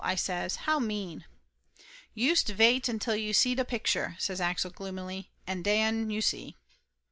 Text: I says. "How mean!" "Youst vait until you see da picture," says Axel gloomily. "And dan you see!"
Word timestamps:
I 0.03 0.15
says. 0.15 0.55
"How 0.65 0.79
mean!" 0.79 1.25
"Youst 2.15 2.47
vait 2.47 2.89
until 2.89 3.15
you 3.15 3.33
see 3.33 3.53
da 3.53 3.63
picture," 3.63 4.15
says 4.17 4.41
Axel 4.41 4.71
gloomily. 4.71 5.29
"And 5.45 5.63
dan 5.63 6.09
you 6.09 6.21
see!" 6.23 6.55